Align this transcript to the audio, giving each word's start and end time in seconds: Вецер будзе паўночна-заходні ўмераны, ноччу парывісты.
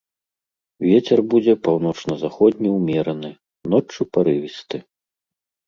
Вецер 0.89 1.21
будзе 1.33 1.53
паўночна-заходні 1.67 2.69
ўмераны, 2.79 3.31
ноччу 3.77 4.11
парывісты. 4.17 4.77